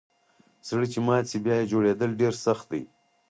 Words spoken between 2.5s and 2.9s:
دئ